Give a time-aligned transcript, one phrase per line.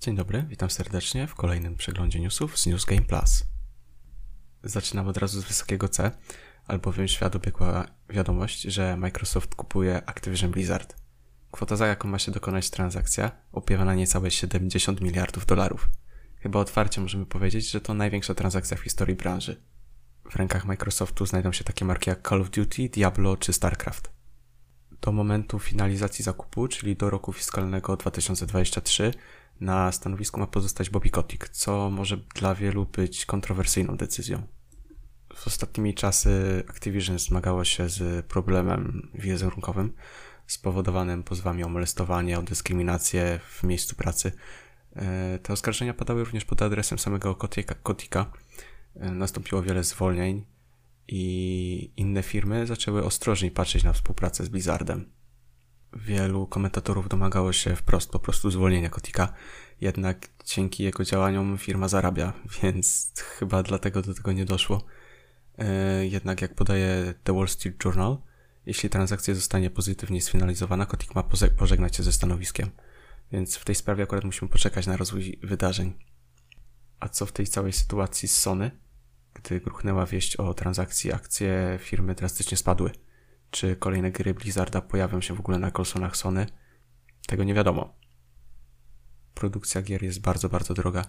[0.00, 3.44] Dzień dobry, witam serdecznie w kolejnym przeglądzie newsów z News Game Plus.
[4.62, 6.10] Zaczynam od razu z wysokiego C,
[6.66, 10.96] albowiem świat obiegła wiadomość, że Microsoft kupuje Activision Blizzard.
[11.50, 15.88] Kwota za jaką ma się dokonać transakcja opiewa na niecałe 70 miliardów dolarów.
[16.36, 19.62] Chyba otwarcie możemy powiedzieć, że to największa transakcja w historii branży.
[20.30, 24.10] W rękach Microsoftu znajdą się takie marki jak Call of Duty, Diablo czy StarCraft.
[25.00, 29.12] Do momentu finalizacji zakupu, czyli do roku fiskalnego 2023,
[29.60, 34.46] na stanowisku ma pozostać Bobby Kotick, co może dla wielu być kontrowersyjną decyzją.
[35.34, 39.92] W ostatnimi czasy Activision zmagało się z problemem wizerunkowym
[40.46, 44.32] spowodowanym pozwami o molestowanie, o dyskryminację w miejscu pracy.
[44.96, 47.34] E, te oskarżenia padały również pod adresem samego
[47.82, 48.32] Kotika.
[48.94, 50.44] E, nastąpiło wiele zwolnień
[51.08, 55.17] i inne firmy zaczęły ostrożniej patrzeć na współpracę z Blizzardem.
[55.92, 59.32] Wielu komentatorów domagało się wprost po prostu zwolnienia Kotika,
[59.80, 64.84] jednak dzięki jego działaniom firma zarabia, więc chyba dlatego do tego nie doszło.
[65.58, 68.18] E, jednak jak podaje The Wall Street Journal,
[68.66, 71.22] jeśli transakcja zostanie pozytywnie sfinalizowana, Kotik ma
[71.56, 72.70] pożegnać się ze stanowiskiem.
[73.32, 75.94] Więc w tej sprawie akurat musimy poczekać na rozwój wydarzeń.
[77.00, 78.70] A co w tej całej sytuacji z Sony?
[79.34, 82.90] Gdy gruchnęła wieść o transakcji, akcje firmy drastycznie spadły.
[83.50, 86.46] Czy kolejne gry Blizzarda pojawią się w ogóle na konsolach Sony?
[87.26, 87.94] Tego nie wiadomo.
[89.34, 91.04] Produkcja gier jest bardzo, bardzo droga,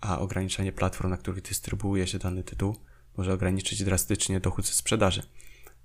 [0.00, 2.76] a ograniczenie platform, na których dystrybuuje się dany tytuł,
[3.16, 5.22] może ograniczyć drastycznie dochód ze sprzedaży.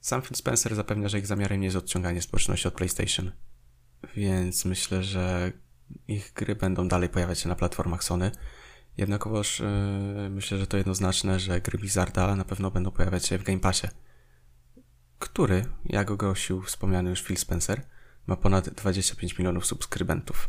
[0.00, 3.32] Sam Phil Spencer zapewnia, że ich zamiarem nie jest odciąganie społeczności od PlayStation.
[4.16, 5.52] Więc myślę, że
[6.08, 8.30] ich gry będą dalej pojawiać się na platformach Sony.
[8.96, 13.42] Jednakowoż yy, myślę, że to jednoznaczne, że gry Blizzarda na pewno będą pojawiać się w
[13.42, 13.86] Game Passie
[15.20, 17.86] który, jak ogłosił wspomniany już Phil Spencer,
[18.26, 20.48] ma ponad 25 milionów subskrybentów.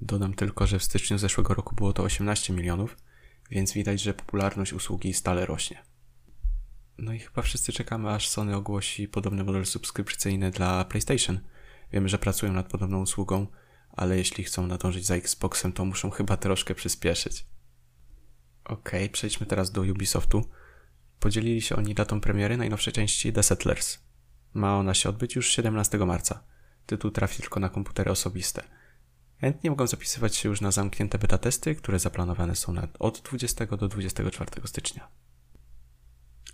[0.00, 2.96] Dodam tylko, że w styczniu zeszłego roku było to 18 milionów,
[3.50, 5.82] więc widać, że popularność usługi stale rośnie.
[6.98, 11.40] No i chyba wszyscy czekamy, aż Sony ogłosi podobny model subskrypcyjny dla PlayStation.
[11.92, 13.46] Wiemy, że pracują nad podobną usługą,
[13.90, 17.46] ale jeśli chcą nadążyć za Xboxem, to muszą chyba troszkę przyspieszyć.
[18.64, 20.44] Ok, przejdźmy teraz do Ubisoftu
[21.20, 23.98] Podzielili się oni datą premiery najnowszej części The Settlers.
[24.54, 26.42] Ma ona się odbyć już 17 marca.
[26.86, 28.62] Tytuł trafi tylko na komputery osobiste.
[29.40, 33.66] Chętnie mogą zapisywać się już na zamknięte beta testy, które zaplanowane są na od 20
[33.66, 35.08] do 24 stycznia.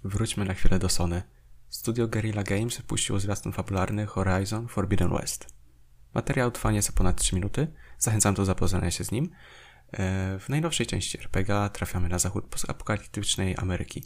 [0.04, 1.22] Wróćmy na chwilę do Sony.
[1.68, 5.46] Studio Guerrilla Games wypuściło zwiastun fabularny Horizon Forbidden West.
[6.14, 9.30] Materiał trwa nieco ponad 3 minuty, zachęcam do zapoznania się z nim.
[9.92, 14.04] E, w najnowszej części RPG trafiamy na zachód postapokaliptycznej Ameryki.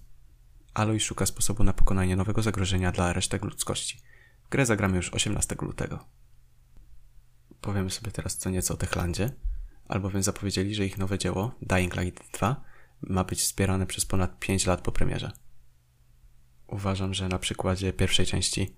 [0.77, 4.01] Aloy szuka sposobu na pokonanie nowego zagrożenia dla resztek ludzkości.
[4.45, 6.05] W grę zagramy już 18 lutego.
[7.61, 9.31] Powiemy sobie teraz co nieco o Techlandzie,
[9.89, 12.65] albowiem zapowiedzieli, że ich nowe dzieło, Dying Light 2,
[13.03, 15.33] ma być wspierane przez ponad 5 lat po premierze.
[16.67, 18.77] Uważam, że na przykładzie pierwszej części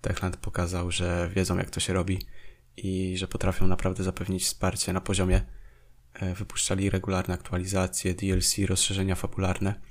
[0.00, 2.26] Techland pokazał, że wiedzą jak to się robi
[2.76, 5.42] i że potrafią naprawdę zapewnić wsparcie na poziomie.
[6.14, 9.89] E, wypuszczali regularne aktualizacje, DLC, rozszerzenia fabularne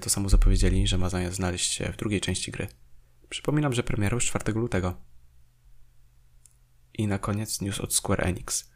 [0.00, 2.68] to samo zapowiedzieli, że ma znaleźć się w drugiej części gry.
[3.28, 4.94] Przypominam, że premiera już 4 lutego.
[6.94, 8.70] I na koniec news od Square Enix.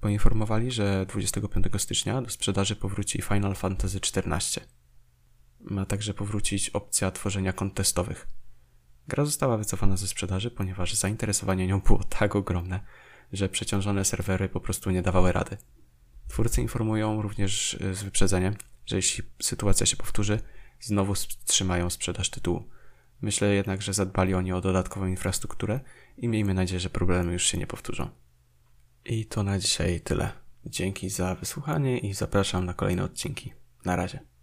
[0.00, 4.66] Poinformowali, że 25 stycznia do sprzedaży powróci Final Fantasy XIV.
[5.60, 8.28] Ma także powrócić opcja tworzenia kont testowych.
[9.08, 12.80] Gra została wycofana ze sprzedaży, ponieważ zainteresowanie nią było tak ogromne,
[13.32, 15.56] że przeciążone serwery po prostu nie dawały rady.
[16.28, 18.54] Twórcy informują również e, z wyprzedzeniem,
[18.86, 20.40] że jeśli sytuacja się powtórzy,
[20.80, 22.68] znowu wstrzymają sprzedaż tytułu.
[23.20, 25.80] Myślę jednak, że zadbali oni o dodatkową infrastrukturę
[26.16, 28.10] i miejmy nadzieję, że problemy już się nie powtórzą.
[29.04, 30.32] I to na dzisiaj tyle.
[30.66, 33.52] Dzięki za wysłuchanie i zapraszam na kolejne odcinki.
[33.84, 34.33] Na razie.